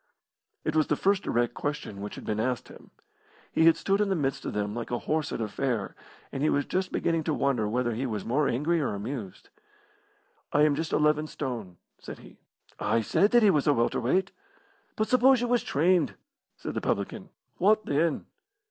It 0.65 0.75
was 0.75 0.87
the 0.87 0.95
first 0.95 1.21
direct 1.21 1.53
question 1.53 2.01
which 2.01 2.15
had 2.15 2.25
been 2.25 2.39
asked 2.39 2.69
him. 2.69 2.89
He 3.51 3.65
had 3.67 3.77
stood 3.77 4.01
in 4.01 4.09
the 4.09 4.15
midst 4.15 4.45
of 4.47 4.53
them 4.53 4.73
like 4.73 4.89
a 4.89 4.97
horse 4.97 5.31
at 5.31 5.39
a 5.39 5.47
fair, 5.47 5.95
and 6.31 6.41
he 6.41 6.49
was 6.49 6.65
just 6.65 6.91
beginning 6.91 7.23
to 7.25 7.35
wonder 7.35 7.67
whether 7.69 7.93
he 7.93 8.07
was 8.07 8.25
more 8.25 8.47
angry 8.47 8.81
or 8.81 8.95
amused. 8.95 9.49
"I 10.51 10.63
am 10.63 10.73
just 10.73 10.91
eleven 10.91 11.27
stone," 11.27 11.77
said 11.99 12.17
he. 12.17 12.39
"I 12.79 13.01
said 13.01 13.29
that 13.29 13.43
he 13.43 13.51
was 13.51 13.67
a 13.67 13.73
welter 13.75 14.01
weight." 14.01 14.31
"But 14.95 15.07
suppose 15.07 15.39
you 15.39 15.47
was 15.47 15.61
trained?" 15.63 16.15
said 16.57 16.73
the 16.73 16.81
publican. 16.81 17.29
"Wot 17.59 17.85
then?" 17.85 18.25